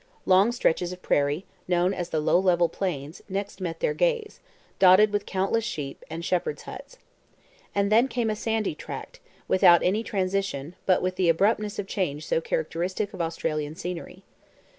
[0.25, 4.39] Long stretches of prairie, known as the "Low Level Plains," next met their gaze,
[4.79, 6.97] dotted with countless sheep, and shepherds' huts.
[7.75, 12.25] And then came a sandy tract, without any transition, but with the abruptness of change
[12.25, 14.23] so characteristic of Australian scenery.